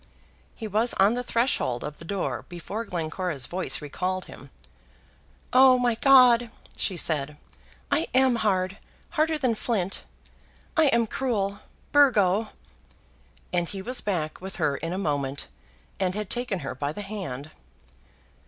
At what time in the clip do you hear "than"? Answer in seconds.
9.37-9.53